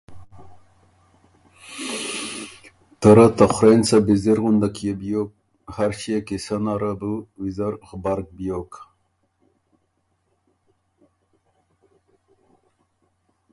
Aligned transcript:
ته 2.99 3.09
رۀ 3.15 3.25
ته 3.37 3.45
خورېنڅه 3.53 3.97
بیزِر 4.05 4.37
غندک 4.43 4.75
يې 4.85 4.93
بیوک، 4.99 5.31
هر 5.75 5.91
ݭيې 5.99 6.17
قیصۀ 6.27 6.57
نر 6.65 6.83
ویزر 7.41 7.73
غبرګ 7.87 8.27
بیوک۔ 8.37 8.71